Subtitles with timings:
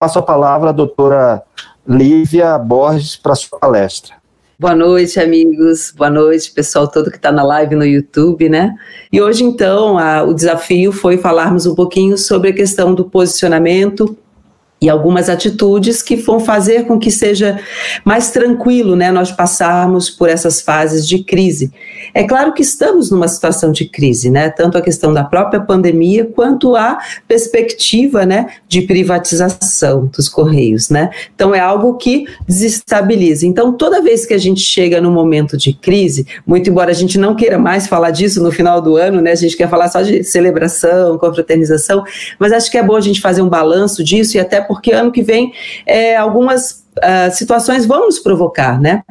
[0.00, 1.42] passo a palavra à doutora
[1.86, 4.14] Lívia Borges para sua palestra.
[4.58, 5.92] Boa noite, amigos.
[5.94, 8.74] Boa noite, pessoal todo que está na live no YouTube, né?
[9.12, 14.16] E hoje, então, a, o desafio foi falarmos um pouquinho sobre a questão do posicionamento
[14.80, 17.60] e algumas atitudes que vão fazer com que seja
[18.02, 21.70] mais tranquilo, né, nós passarmos por essas fases de crise.
[22.14, 26.24] É claro que estamos numa situação de crise, né, tanto a questão da própria pandemia
[26.24, 31.10] quanto a perspectiva, né, de privatização dos correios, né.
[31.34, 33.46] Então é algo que desestabiliza.
[33.46, 37.18] Então toda vez que a gente chega num momento de crise, muito embora a gente
[37.18, 40.00] não queira mais falar disso no final do ano, né, a gente quer falar só
[40.00, 42.02] de celebração, confraternização,
[42.38, 45.10] mas acho que é bom a gente fazer um balanço disso e até porque ano
[45.10, 45.52] que vem
[45.84, 49.02] é, algumas uh, situações vão nos provocar, né?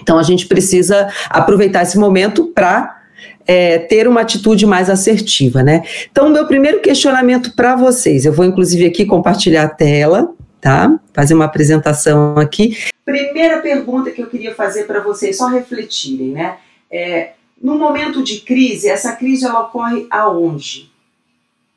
[0.00, 3.02] Então a gente precisa aproveitar esse momento para
[3.46, 5.82] é, ter uma atitude mais assertiva, né?
[6.10, 10.32] Então, meu primeiro questionamento para vocês, eu vou inclusive aqui compartilhar a tela,
[10.62, 10.98] tá?
[11.12, 12.78] Fazer uma apresentação aqui.
[13.04, 16.56] Primeira pergunta que eu queria fazer para vocês, só refletirem, né?
[16.90, 20.90] É, no momento de crise, essa crise ela ocorre aonde?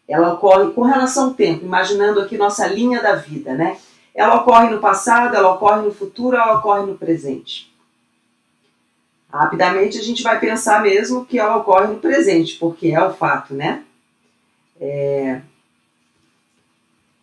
[0.10, 3.78] Ela ocorre com relação ao tempo, imaginando aqui nossa linha da vida, né?
[4.16, 7.72] Ela ocorre no passado, ela ocorre no futuro, ela ocorre no presente.
[9.32, 13.54] Rapidamente a gente vai pensar mesmo que ela ocorre no presente, porque é o fato,
[13.54, 13.84] né?
[14.82, 15.42] É...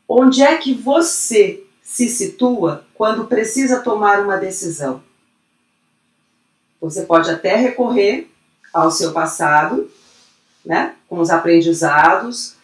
[0.09, 5.03] Onde é que você se situa quando precisa tomar uma decisão?
[6.81, 8.31] Você pode até recorrer
[8.73, 9.91] ao seu passado,
[10.65, 12.56] né, com os aprendizados,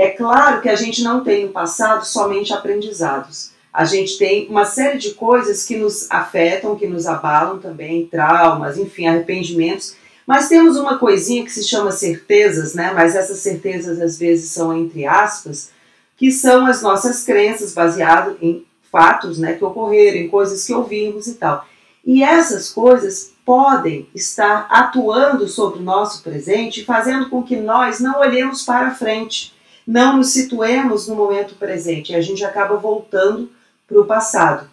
[0.00, 3.50] é claro que a gente não tem no passado somente aprendizados.
[3.72, 8.78] A gente tem uma série de coisas que nos afetam, que nos abalam também, traumas,
[8.78, 9.94] enfim, arrependimentos.
[10.26, 12.92] Mas temos uma coisinha que se chama certezas, né?
[12.94, 15.70] Mas essas certezas às vezes são entre aspas,
[16.16, 21.26] que são as nossas crenças baseadas em fatos, né, que ocorreram, em coisas que ouvimos
[21.26, 21.64] e tal.
[22.04, 28.18] E essas coisas podem estar atuando sobre o nosso presente, fazendo com que nós não
[28.20, 29.54] olhemos para frente
[29.90, 33.50] não nos situemos no momento presente, a gente acaba voltando
[33.88, 34.68] para o passado.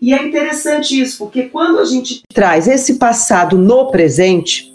[0.00, 4.74] E é interessante isso, porque quando a gente traz esse passado no presente,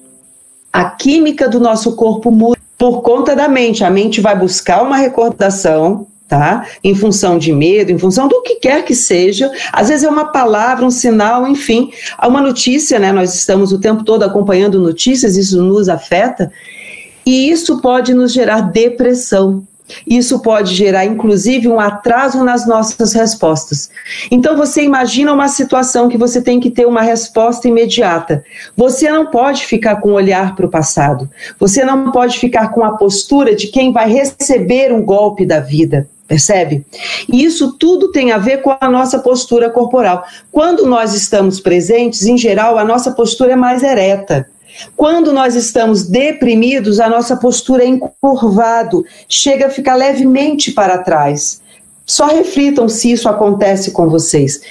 [0.71, 3.83] a química do nosso corpo muda por conta da mente.
[3.83, 6.67] A mente vai buscar uma recordação, tá?
[6.83, 9.51] Em função de medo, em função do que quer que seja.
[9.73, 11.91] Às vezes é uma palavra, um sinal, enfim,
[12.23, 13.11] uma notícia, né?
[13.11, 16.51] Nós estamos o tempo todo acompanhando notícias, isso nos afeta.
[17.25, 19.63] E isso pode nos gerar depressão.
[20.05, 23.89] Isso pode gerar, inclusive, um atraso nas nossas respostas.
[24.29, 28.43] Então, você imagina uma situação que você tem que ter uma resposta imediata.
[28.75, 31.29] Você não pode ficar com o olhar para o passado.
[31.59, 36.07] Você não pode ficar com a postura de quem vai receber um golpe da vida.
[36.31, 36.85] Percebe?
[37.27, 40.23] E isso tudo tem a ver com a nossa postura corporal.
[40.49, 44.47] Quando nós estamos presentes, em geral, a nossa postura é mais ereta.
[44.95, 51.61] Quando nós estamos deprimidos, a nossa postura é encurvado, chega a ficar levemente para trás.
[52.05, 54.61] Só reflitam se isso acontece com vocês.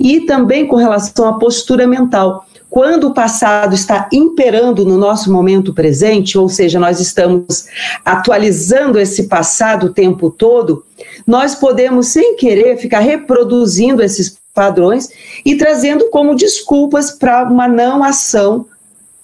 [0.00, 2.44] E também com relação à postura mental.
[2.70, 7.66] Quando o passado está imperando no nosso momento presente, ou seja, nós estamos
[8.04, 10.84] atualizando esse passado o tempo todo,
[11.26, 15.08] nós podemos, sem querer, ficar reproduzindo esses padrões
[15.44, 18.66] e trazendo como desculpas para uma não ação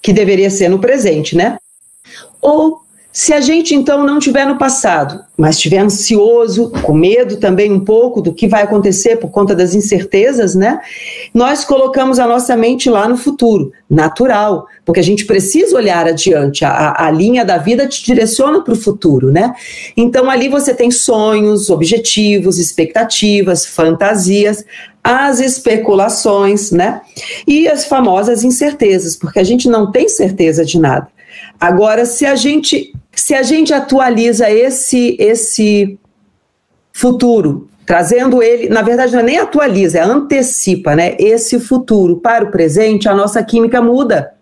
[0.04, 1.58] que deveria ser no presente, né?
[2.38, 2.83] Ou
[3.16, 7.78] se a gente então não tiver no passado, mas estiver ansioso, com medo também um
[7.78, 10.80] pouco do que vai acontecer por conta das incertezas, né?
[11.32, 16.64] Nós colocamos a nossa mente lá no futuro, natural, porque a gente precisa olhar adiante.
[16.64, 19.54] A, a linha da vida te direciona para o futuro, né?
[19.96, 24.64] Então ali você tem sonhos, objetivos, expectativas, fantasias
[25.04, 27.02] as especulações, né?
[27.46, 31.06] E as famosas incertezas, porque a gente não tem certeza de nada.
[31.60, 35.98] Agora, se a gente se a gente atualiza esse esse
[36.92, 41.16] futuro, trazendo ele, na verdade não é nem atualiza, é antecipa, né?
[41.18, 44.32] Esse futuro para o presente, a nossa química muda.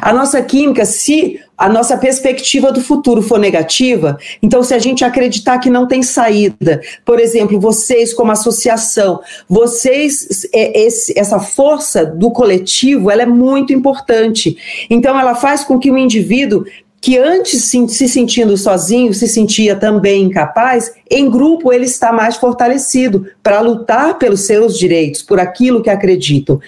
[0.00, 5.04] A nossa química, se a nossa perspectiva do futuro for negativa, então se a gente
[5.04, 12.04] acreditar que não tem saída, por exemplo, vocês como associação, vocês, é, esse, essa força
[12.04, 14.56] do coletivo, ela é muito importante.
[14.88, 16.64] Então ela faz com que o indivíduo
[17.00, 23.26] que antes se sentindo sozinho, se sentia também incapaz, em grupo ele está mais fortalecido
[23.42, 26.58] para lutar pelos seus direitos, por aquilo que acreditam.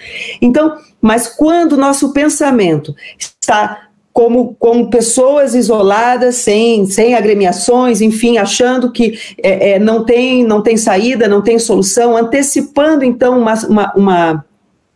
[0.41, 8.37] Então, mas quando o nosso pensamento está como, como pessoas isoladas, sem, sem agremiações, enfim,
[8.37, 13.53] achando que é, é, não, tem, não tem saída, não tem solução, antecipando então uma,
[13.65, 14.45] uma, uma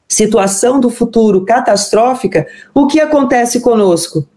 [0.07, 4.27] situação do futuro catastrófica, o que acontece conosco?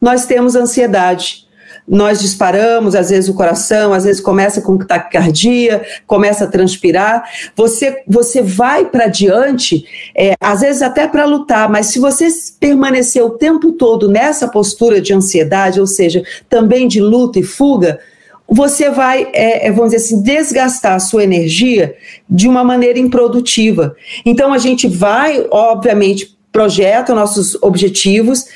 [0.00, 1.48] Nós temos ansiedade
[1.88, 7.24] nós disparamos, às vezes o coração, às vezes começa com taquicardia, começa a transpirar.
[7.56, 12.28] Você, você vai para diante, é, às vezes até para lutar, mas se você
[12.60, 17.98] permanecer o tempo todo nessa postura de ansiedade, ou seja, também de luta e fuga,
[18.46, 21.94] você vai, é, é vamos dizer assim, desgastar a sua energia
[22.28, 23.96] de uma maneira improdutiva.
[24.26, 28.46] Então a gente vai, obviamente, projeta nossos objetivos,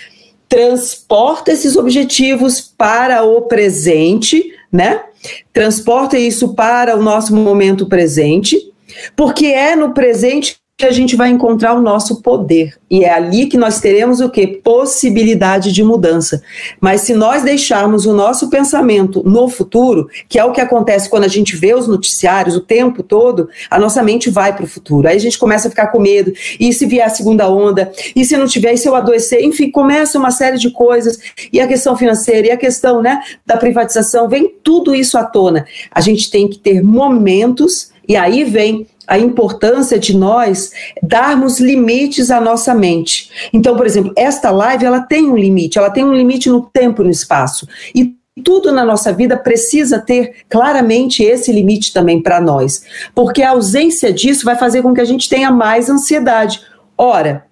[0.53, 5.03] transporta esses objetivos para o presente, né?
[5.51, 8.71] Transporta isso para o nosso momento presente,
[9.17, 12.75] porque é no presente a gente vai encontrar o nosso poder.
[12.91, 14.47] E é ali que nós teremos o que?
[14.47, 16.43] Possibilidade de mudança.
[16.81, 21.25] Mas se nós deixarmos o nosso pensamento no futuro, que é o que acontece quando
[21.25, 25.09] a gente vê os noticiários o tempo todo, a nossa mente vai para o futuro.
[25.09, 26.33] Aí a gente começa a ficar com medo.
[26.59, 27.93] E se vier a segunda onda?
[28.15, 28.73] E se não tiver?
[28.73, 29.43] E se eu adoecer?
[29.43, 31.19] Enfim, começa uma série de coisas.
[31.53, 35.65] E a questão financeira, e a questão né, da privatização, vem tudo isso à tona.
[35.91, 40.73] A gente tem que ter momentos, e aí vem a importância de nós
[41.03, 43.31] darmos limites à nossa mente.
[43.53, 47.03] Então, por exemplo, esta live ela tem um limite, ela tem um limite no tempo
[47.03, 47.67] e no espaço.
[47.95, 52.85] E tudo na nossa vida precisa ter claramente esse limite também para nós,
[53.15, 56.63] porque a ausência disso vai fazer com que a gente tenha mais ansiedade.
[56.97, 57.45] Ora,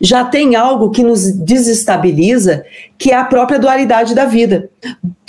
[0.00, 2.64] já tem algo que nos desestabiliza,
[2.96, 4.70] que é a própria dualidade da vida,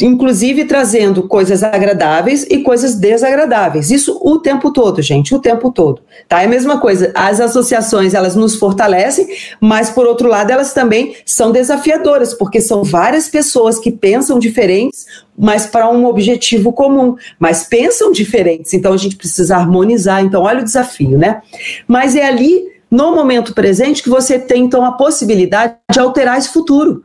[0.02, 3.90] inclusive trazendo coisas agradáveis e coisas desagradáveis.
[3.92, 6.02] Isso o tempo todo, gente, o tempo todo.
[6.28, 6.42] Tá?
[6.42, 7.12] É a mesma coisa.
[7.16, 9.28] As associações, elas nos fortalecem,
[9.60, 15.06] mas por outro lado, elas também são desafiadoras, porque são várias pessoas que pensam diferentes,
[15.38, 18.74] mas para um objetivo comum, mas pensam diferentes.
[18.74, 20.24] Então a gente precisa harmonizar.
[20.24, 21.42] Então olha o desafio, né?
[21.88, 26.48] Mas é ali no momento presente que você tem então a possibilidade de alterar esse
[26.48, 27.04] futuro,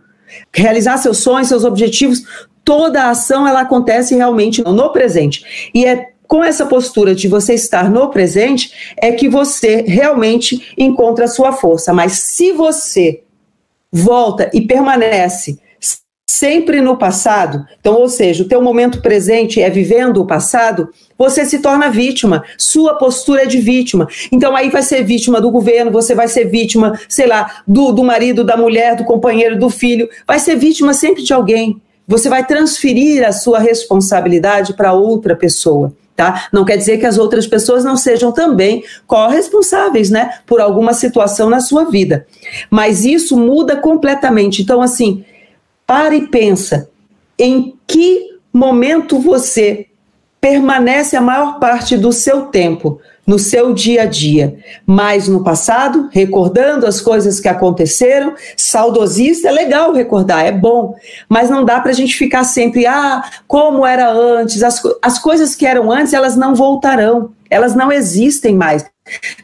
[0.55, 2.23] realizar seus sonhos, seus objetivos.
[2.65, 5.71] Toda a ação ela acontece realmente no presente.
[5.75, 11.25] E é com essa postura de você estar no presente é que você realmente encontra
[11.25, 11.93] a sua força.
[11.93, 13.25] Mas se você
[13.91, 15.59] volta e permanece
[16.31, 20.89] sempre no passado, então, ou seja, o teu momento presente é vivendo o passado,
[21.19, 22.45] você se torna vítima.
[22.57, 24.07] Sua postura é de vítima.
[24.31, 28.05] Então aí vai ser vítima do governo, você vai ser vítima, sei lá, do, do
[28.05, 30.09] marido, da mulher, do companheiro, do filho.
[30.27, 31.81] Vai ser vítima sempre de alguém.
[32.07, 35.93] Você vai transferir a sua responsabilidade para outra pessoa.
[36.15, 36.49] Tá?
[36.53, 41.49] Não quer dizer que as outras pessoas não sejam também corresponsáveis, né, por alguma situação
[41.49, 42.27] na sua vida.
[42.71, 44.61] Mas isso muda completamente.
[44.61, 45.25] Então, assim,
[45.91, 46.89] para e pensa
[47.37, 49.89] em que momento você
[50.41, 54.57] permanece a maior parte do seu tempo no seu dia a dia,
[54.87, 58.35] mais no passado, recordando as coisas que aconteceram.
[58.57, 60.95] Saudosista é legal recordar, é bom,
[61.29, 64.63] mas não dá para a gente ficar sempre, ah, como era antes.
[64.63, 68.87] As, as coisas que eram antes, elas não voltarão, elas não existem mais.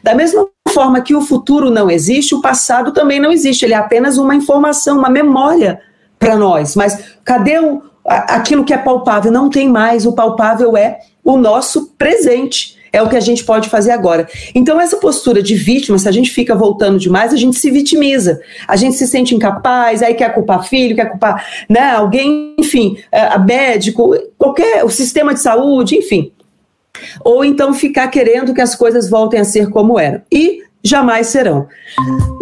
[0.01, 3.77] Da mesma forma que o futuro não existe, o passado também não existe, ele é
[3.77, 5.81] apenas uma informação, uma memória
[6.19, 6.75] para nós.
[6.75, 11.87] Mas cadê o, aquilo que é palpável não tem mais, o palpável é o nosso
[11.97, 12.77] presente.
[12.91, 14.27] É o que a gente pode fazer agora.
[14.55, 18.39] Então, essa postura de vítima, se a gente fica voltando demais, a gente se vitimiza.
[18.65, 23.27] A gente se sente incapaz, aí quer culpar filho, quer culpar né, alguém, enfim, é,
[23.27, 26.31] a médico, qualquer, o sistema de saúde, enfim.
[27.23, 30.21] Ou então ficar querendo que as coisas voltem a ser como eram.
[30.31, 31.67] E jamais serão.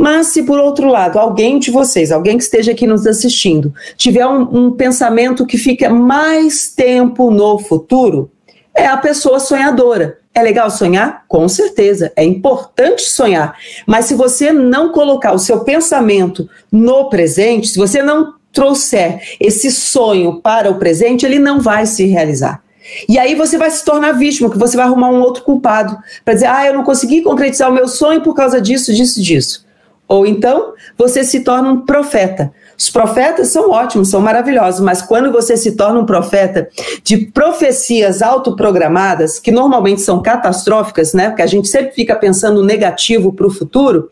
[0.06, 4.28] Mas se por outro lado alguém de vocês, alguém que esteja aqui nos assistindo, tiver
[4.28, 8.30] um, um pensamento que fica mais tempo no futuro,
[8.76, 10.20] é a pessoa sonhadora.
[10.32, 11.24] É legal sonhar?
[11.28, 13.58] Com certeza, é importante sonhar.
[13.88, 19.72] Mas se você não colocar o seu pensamento no presente, se você não trouxer esse
[19.72, 22.62] sonho para o presente, ele não vai se realizar.
[23.10, 26.36] E aí você vai se tornar vítima, que você vai arrumar um outro culpado para
[26.36, 29.65] dizer: "Ah, eu não consegui concretizar o meu sonho por causa disso, disso, disso".
[30.08, 32.52] Ou então, você se torna um profeta.
[32.78, 36.70] Os profetas são ótimos, são maravilhosos, mas quando você se torna um profeta
[37.04, 41.30] de profecias autoprogramadas, que normalmente são catastróficas, né?
[41.30, 44.10] Porque a gente sempre fica pensando negativo para o futuro,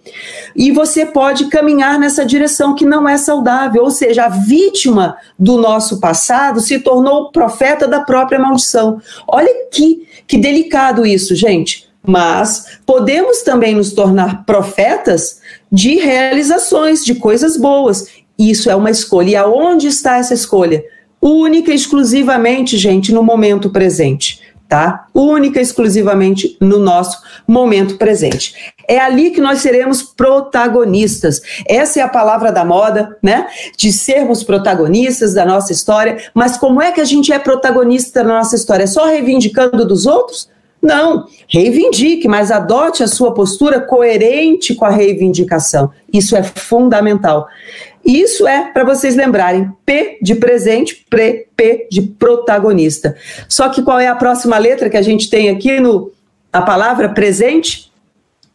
[0.55, 5.57] e você pode caminhar nessa direção que não é saudável, ou seja, a vítima do
[5.57, 8.99] nosso passado se tornou o profeta da própria maldição.
[9.27, 11.91] Olha que, que delicado isso, gente.
[12.05, 15.39] Mas podemos também nos tornar profetas
[15.73, 18.07] de realizações, de coisas boas.
[18.37, 19.29] Isso é uma escolha.
[19.31, 20.83] E aonde está essa escolha?
[21.19, 24.39] Única e exclusivamente, gente, no momento presente
[24.73, 25.05] tá?
[25.13, 28.73] Única e exclusivamente no nosso momento presente.
[28.87, 31.41] É ali que nós seremos protagonistas.
[31.67, 33.45] Essa é a palavra da moda, né?
[33.77, 36.17] De sermos protagonistas da nossa história.
[36.33, 38.85] Mas como é que a gente é protagonista da nossa história?
[38.85, 40.49] É só reivindicando dos outros?
[40.83, 45.89] Não, reivindique, mas adote a sua postura coerente com a reivindicação.
[46.11, 47.47] Isso é fundamental.
[48.03, 53.15] Isso é para vocês lembrarem: P de presente, pre, P de protagonista.
[53.47, 56.11] Só que qual é a próxima letra que a gente tem aqui no
[56.51, 57.89] a palavra presente?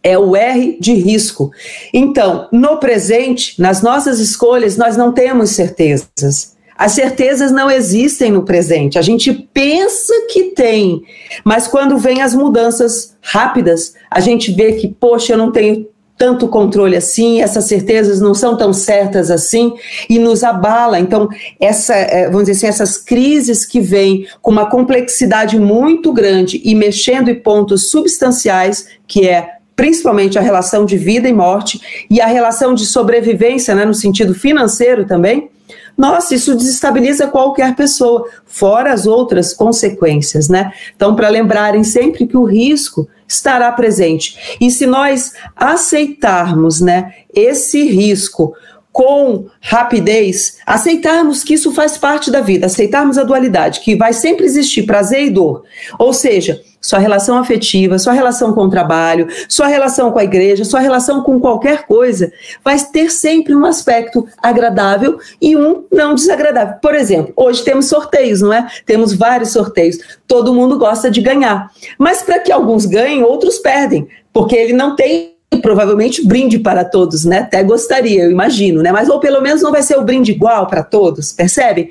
[0.03, 1.51] É o R de risco.
[1.93, 6.57] Então, no presente, nas nossas escolhas, nós não temos certezas.
[6.79, 9.01] As certezas não existem no presente.
[9.01, 11.03] A gente pensa que tem,
[11.45, 16.49] mas quando vem as mudanças rápidas, a gente vê que, poxa, eu não tenho tanto
[16.49, 19.75] controle assim, essas certezas não são tão certas assim
[20.11, 20.99] e nos abala.
[20.99, 21.29] Então,
[21.61, 26.75] essa, é, vamos dizer assim, essas crises que vêm com uma complexidade muito grande e
[26.75, 31.81] mexendo em pontos substanciais, que é principalmente a relação de vida e morte
[32.11, 35.49] e a relação de sobrevivência, né, no sentido financeiro também,
[35.99, 40.73] nossa, isso desestabiliza qualquer pessoa, fora as outras consequências, né?
[40.95, 44.57] Então, para lembrarem sempre que o risco estará presente.
[44.61, 48.55] E se nós aceitarmos, né, esse risco
[48.93, 54.47] com rapidez, aceitarmos que isso faz parte da vida, aceitarmos a dualidade, que vai sempre
[54.47, 55.64] existir prazer e dor.
[55.99, 60.65] Ou seja, sua relação afetiva, sua relação com o trabalho, sua relação com a igreja,
[60.65, 62.33] sua relação com qualquer coisa,
[62.65, 66.77] vai ter sempre um aspecto agradável e um não desagradável.
[66.81, 68.67] Por exemplo, hoje temos sorteios, não é?
[68.87, 69.99] Temos vários sorteios.
[70.27, 71.71] Todo mundo gosta de ganhar.
[71.99, 77.25] Mas para que alguns ganhem, outros perdem, porque ele não tem provavelmente brinde para todos,
[77.25, 77.39] né?
[77.39, 78.93] Até gostaria, eu imagino, né?
[78.93, 81.91] Mas ou pelo menos não vai ser o brinde igual para todos, percebe?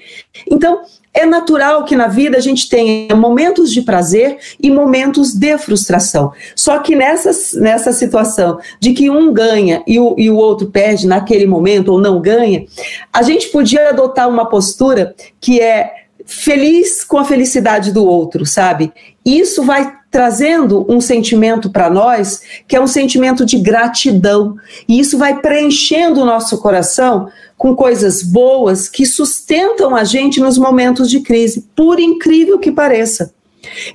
[0.50, 0.82] Então,
[1.18, 6.32] é natural que na vida a gente tenha momentos de prazer e momentos de frustração.
[6.56, 11.08] Só que nessa, nessa situação de que um ganha e o, e o outro perde
[11.08, 12.66] naquele momento ou não ganha,
[13.12, 15.92] a gente podia adotar uma postura que é
[16.24, 18.94] feliz com a felicidade do outro, sabe?
[19.26, 24.56] Isso vai trazendo um sentimento para nós que é um sentimento de gratidão.
[24.88, 30.58] E isso vai preenchendo o nosso coração com coisas boas que sustentam a gente nos
[30.58, 33.34] momentos de crise, por incrível que pareça.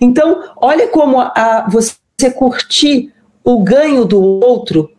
[0.01, 3.13] Então, olha como a, você curtir
[3.45, 4.91] o ganho do outro.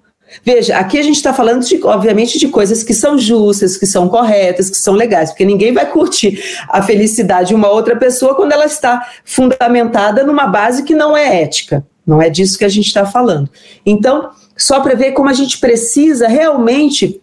[0.44, 4.10] Veja, aqui a gente está falando, de, obviamente, de coisas que são justas, que são
[4.10, 8.54] corretas, que são legais, porque ninguém vai curtir a felicidade de uma outra pessoa quando
[8.54, 11.86] ela está fundamentada numa base que não é ética.
[12.06, 13.50] Não é disso que a gente está falando.
[13.86, 17.22] Então, só para ver como a gente precisa realmente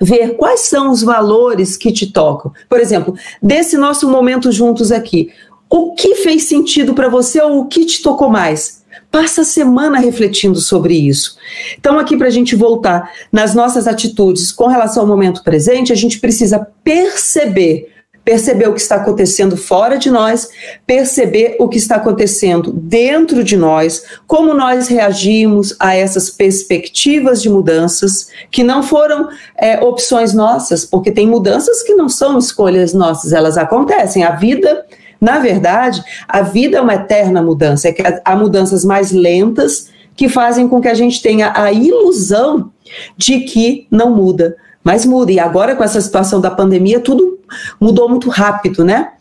[0.00, 2.52] ver quais são os valores que te tocam.
[2.68, 5.30] Por exemplo, desse nosso momento juntos aqui,
[5.68, 8.82] o que fez sentido para você ou o que te tocou mais?
[9.10, 11.36] Passa a semana refletindo sobre isso.
[11.78, 15.96] Então, aqui para a gente voltar nas nossas atitudes com relação ao momento presente, a
[15.96, 17.91] gente precisa perceber
[18.24, 20.48] perceber o que está acontecendo fora de nós,
[20.86, 27.50] perceber o que está acontecendo dentro de nós, como nós reagimos a essas perspectivas de
[27.50, 33.32] mudanças que não foram é, opções nossas, porque tem mudanças que não são escolhas nossas,
[33.32, 34.22] elas acontecem.
[34.22, 34.86] A vida,
[35.20, 40.28] na verdade, a vida é uma eterna mudança, é que há mudanças mais lentas que
[40.28, 42.70] fazem com que a gente tenha a ilusão
[43.16, 45.32] de que não muda mas muda.
[45.32, 47.38] E agora, com essa situação da pandemia, tudo
[47.80, 49.12] mudou muito rápido, né?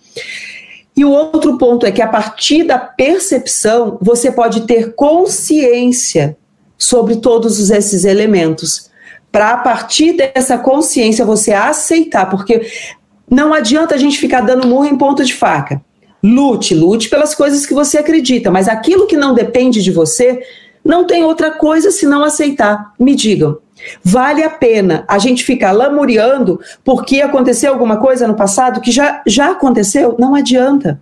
[0.96, 6.38] E o outro ponto é que a partir da percepção, você pode ter consciência
[6.77, 8.89] sobre todos esses elementos.
[9.32, 12.68] Para a partir dessa consciência você aceitar, porque
[13.30, 15.82] não adianta a gente ficar dando murro em ponto de faca.
[16.22, 20.41] Lute, lute pelas coisas que você acredita, mas aquilo que não depende de você,
[20.84, 22.94] não tem outra coisa senão aceitar.
[23.00, 23.58] Me digam,
[24.04, 29.22] Vale a pena a gente ficar lamuriando porque aconteceu alguma coisa no passado que já,
[29.26, 30.16] já aconteceu?
[30.20, 31.02] Não adianta.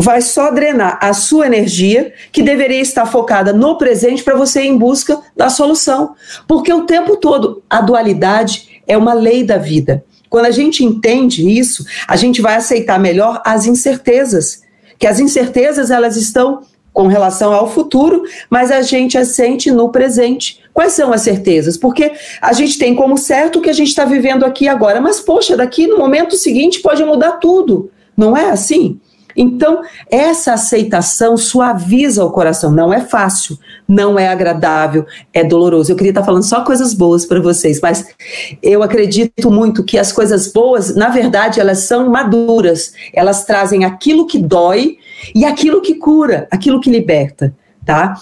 [0.00, 4.68] Vai só drenar a sua energia, que deveria estar focada no presente, para você ir
[4.68, 6.14] em busca da solução.
[6.46, 10.04] Porque o tempo todo a dualidade é uma lei da vida.
[10.30, 14.62] Quando a gente entende isso, a gente vai aceitar melhor as incertezas.
[14.98, 16.62] Que as incertezas elas estão
[16.98, 20.58] com relação ao futuro, mas a gente as sente no presente.
[20.74, 21.76] Quais são as certezas?
[21.76, 22.10] Porque
[22.42, 25.56] a gente tem como certo o que a gente está vivendo aqui agora, mas poxa,
[25.56, 28.98] daqui no momento seguinte pode mudar tudo, não é assim?
[29.36, 32.72] Então, essa aceitação suaviza o coração.
[32.72, 35.92] Não é fácil, não é agradável, é doloroso.
[35.92, 38.04] Eu queria estar falando só coisas boas para vocês, mas
[38.60, 42.92] eu acredito muito que as coisas boas, na verdade, elas são maduras.
[43.14, 44.97] Elas trazem aquilo que dói
[45.34, 48.14] e aquilo que cura, aquilo que liberta, tá?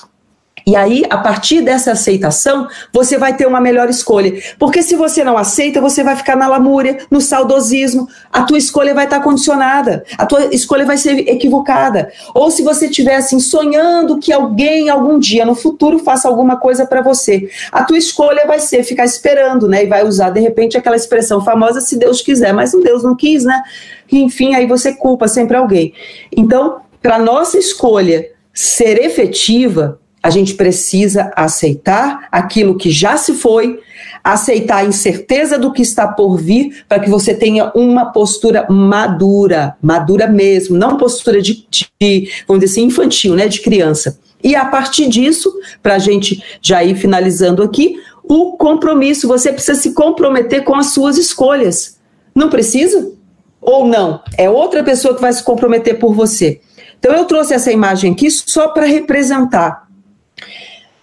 [0.68, 4.32] E aí, a partir dessa aceitação, você vai ter uma melhor escolha.
[4.58, 8.08] Porque se você não aceita, você vai ficar na lamúria, no saudosismo.
[8.32, 10.04] A tua escolha vai estar condicionada.
[10.18, 12.10] A tua escolha vai ser equivocada.
[12.34, 16.84] Ou se você estiver assim sonhando que alguém algum dia no futuro faça alguma coisa
[16.84, 19.84] para você, a tua escolha vai ser ficar esperando, né?
[19.84, 23.44] E vai usar de repente aquela expressão famosa se Deus quiser, mas Deus não quis,
[23.44, 23.62] né?
[24.10, 25.94] Enfim, aí você culpa sempre alguém.
[26.36, 33.78] Então, para nossa escolha ser efetiva, a gente precisa aceitar aquilo que já se foi,
[34.24, 39.76] aceitar a incerteza do que está por vir, para que você tenha uma postura madura,
[39.80, 44.18] madura mesmo, não postura de, de, vamos dizer assim, infantil, né, de criança.
[44.42, 49.80] E a partir disso, para a gente já ir finalizando aqui, o compromisso, você precisa
[49.80, 52.00] se comprometer com as suas escolhas.
[52.34, 53.12] Não precisa?
[53.60, 54.20] Ou não?
[54.36, 56.60] É outra pessoa que vai se comprometer por você.
[56.98, 59.86] Então eu trouxe essa imagem aqui só para representar.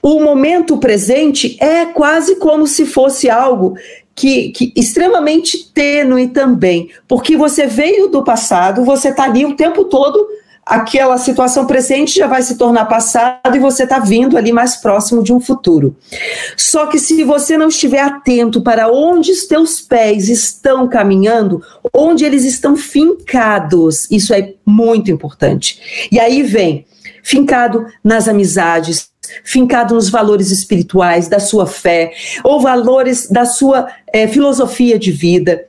[0.01, 3.75] O momento presente é quase como se fosse algo
[4.15, 9.85] que, que, extremamente tênue também, porque você veio do passado, você está ali o tempo
[9.85, 10.27] todo,
[10.65, 15.21] aquela situação presente já vai se tornar passado e você está vindo ali mais próximo
[15.21, 15.95] de um futuro.
[16.55, 21.61] Só que se você não estiver atento para onde os teus pés estão caminhando,
[21.93, 26.07] onde eles estão fincados, isso é muito importante.
[26.11, 26.85] E aí vem
[27.21, 29.09] fincado nas amizades,
[29.43, 32.11] fincado nos valores espirituais da sua fé,
[32.43, 35.65] ou valores da sua é, filosofia de vida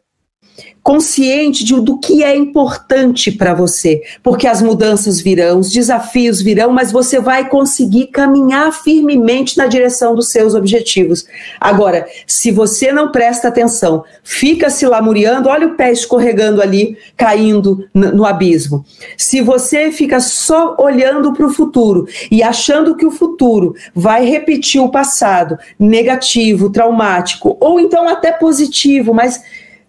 [0.84, 6.70] consciente de, do que é importante para você, porque as mudanças virão, os desafios virão,
[6.70, 11.26] mas você vai conseguir caminhar firmemente na direção dos seus objetivos.
[11.58, 17.88] Agora, se você não presta atenção, fica se lamuriando, olha o pé escorregando ali, caindo
[17.94, 18.84] no, no abismo.
[19.16, 24.82] Se você fica só olhando para o futuro e achando que o futuro vai repetir
[24.82, 29.42] o passado, negativo, traumático, ou então até positivo, mas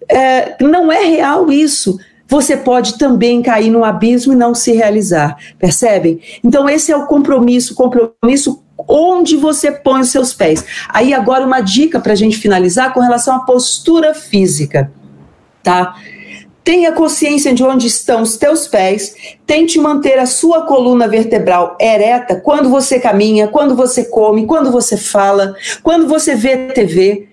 [0.10, 1.98] é, não é real isso.
[2.28, 6.20] Você pode também cair no abismo e não se realizar, percebem?
[6.44, 10.65] Então, esse é o compromisso compromisso onde você põe os seus pés.
[10.89, 14.91] Aí, agora, uma dica para a gente finalizar com relação à postura física,
[15.63, 15.96] tá?
[16.63, 19.15] Tenha consciência de onde estão os teus pés,
[19.46, 24.98] tente manter a sua coluna vertebral ereta quando você caminha, quando você come, quando você
[24.98, 27.28] fala, quando você vê TV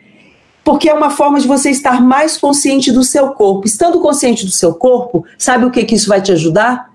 [0.64, 3.66] porque é uma forma de você estar mais consciente do seu corpo.
[3.66, 6.90] Estando consciente do seu corpo, sabe o que, que isso vai te ajudar?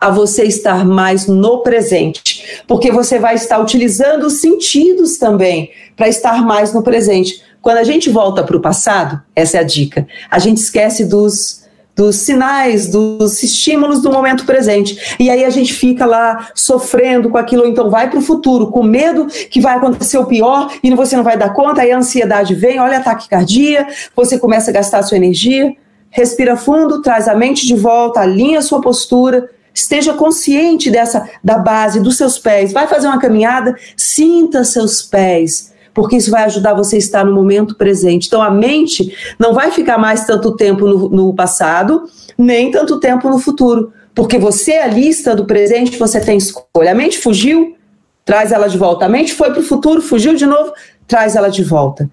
[0.00, 2.62] A você estar mais no presente.
[2.66, 7.40] Porque você vai estar utilizando os sentidos também para estar mais no presente.
[7.60, 11.61] Quando a gente volta para o passado, essa é a dica, a gente esquece dos
[11.94, 15.16] dos sinais, dos estímulos do momento presente.
[15.18, 18.68] E aí a gente fica lá sofrendo com aquilo, ou então vai para o futuro,
[18.68, 21.98] com medo que vai acontecer o pior e você não vai dar conta, aí a
[21.98, 25.74] ansiedade vem, olha ataque cardíaco, você começa a gastar a sua energia.
[26.10, 31.56] Respira fundo, traz a mente de volta, alinha a sua postura, esteja consciente dessa da
[31.56, 32.72] base dos seus pés.
[32.72, 37.32] Vai fazer uma caminhada, sinta seus pés porque isso vai ajudar você a estar no
[37.32, 38.26] momento presente.
[38.26, 42.04] Então a mente não vai ficar mais tanto tempo no, no passado,
[42.36, 46.92] nem tanto tempo no futuro, porque você a lista do presente, você tem escolha.
[46.92, 47.76] A mente fugiu,
[48.24, 49.06] traz ela de volta.
[49.06, 50.72] A mente foi para o futuro, fugiu de novo,
[51.06, 52.10] traz ela de volta.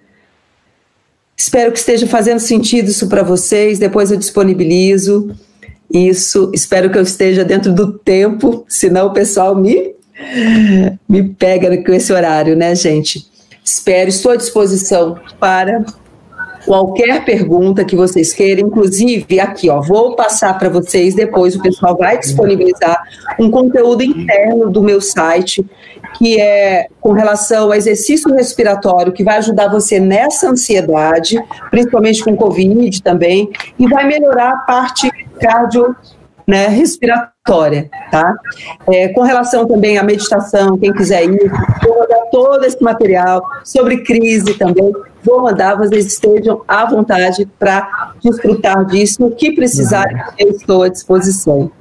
[1.35, 3.79] Espero que esteja fazendo sentido isso para vocês.
[3.79, 5.33] Depois eu disponibilizo
[5.91, 6.51] isso.
[6.53, 9.95] Espero que eu esteja dentro do tempo, senão o pessoal me
[11.07, 13.25] me pega com esse horário, né, gente?
[13.63, 15.83] Espero, estou à disposição para
[16.65, 21.97] qualquer pergunta que vocês queiram, inclusive aqui, ó, vou passar para vocês depois, o pessoal
[21.97, 23.01] vai disponibilizar
[23.39, 25.65] um conteúdo interno do meu site,
[26.17, 31.41] que é com relação ao exercício respiratório, que vai ajudar você nessa ansiedade,
[31.71, 35.95] principalmente com Covid também, e vai melhorar a parte cardio
[36.49, 38.33] né, respiratória, tá?
[38.91, 41.51] É, com relação também à meditação, quem quiser ir,
[41.83, 44.91] vou mandar todo esse material sobre crise também,
[45.23, 50.89] vou mandar, vocês estejam à vontade para desfrutar disso, o que precisarem, eu estou à
[50.89, 51.71] disposição.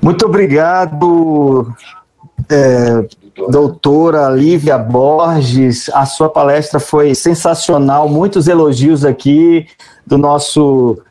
[0.00, 1.74] Muito obrigado,
[2.48, 3.04] é,
[3.48, 9.66] doutora Lívia Borges, a sua palestra foi sensacional, muitos elogios aqui
[10.06, 11.02] do nosso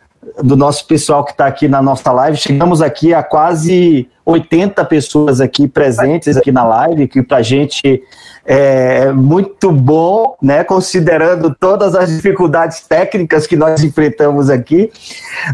[0.44, 2.38] do nosso pessoal que está aqui na nossa live.
[2.38, 8.04] Chegamos aqui a quase 80 pessoas aqui presentes aqui na live, que para a gente
[8.46, 10.64] é muito bom, né?
[10.64, 14.92] Considerando todas as dificuldades técnicas que nós enfrentamos aqui,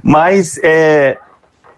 [0.04, 1.17] mas é,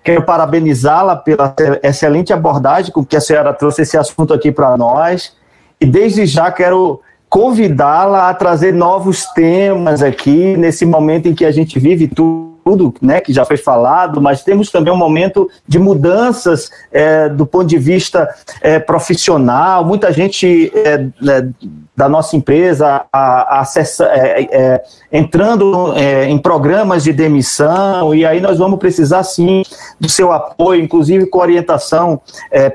[0.04, 5.36] quero parabenizá-la pela excelente abordagem com que a senhora trouxe esse assunto aqui para nós.
[5.80, 11.52] E desde já quero convidá-la a trazer novos temas aqui, nesse momento em que a
[11.52, 12.57] gente vive tudo,
[13.02, 17.66] né, que já foi falado, mas temos também um momento de mudanças é, do ponto
[17.66, 18.28] de vista
[18.62, 19.86] é, profissional.
[19.86, 21.50] Muita gente é, né,
[21.96, 28.26] da nossa empresa a, a acessa, é, é, entrando é, em programas de demissão, e
[28.26, 29.64] aí nós vamos precisar sim
[30.00, 32.22] do seu apoio, inclusive com orientação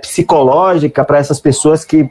[0.01, 2.11] psicológica para essas pessoas que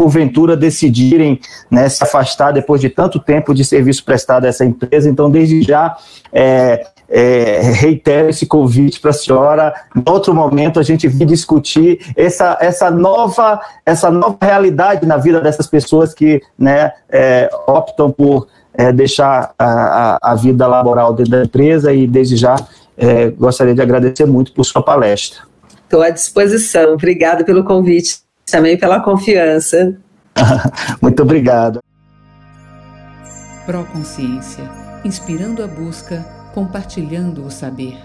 [0.00, 1.38] porventura decidirem
[1.70, 5.10] né, se afastar depois de tanto tempo de serviço prestado a essa empresa.
[5.10, 5.94] Então, desde já,
[6.32, 9.74] é, é, reitero esse convite para a senhora.
[9.96, 15.40] Em outro momento, a gente vir discutir essa, essa, nova, essa nova realidade na vida
[15.40, 21.32] dessas pessoas que né, é, optam por é, deixar a, a, a, vida laboral dentro
[21.32, 22.54] da empresa e, desde já,
[22.96, 25.40] é, gostaria de agradecer muito por sua palestra.
[25.82, 26.94] Estou à disposição.
[26.94, 28.20] Obrigada pelo convite
[28.50, 29.96] também pela confiança.
[31.00, 31.80] Muito obrigado.
[33.66, 34.68] Proconsciência,
[35.04, 37.98] inspirando a busca, compartilhando o saber.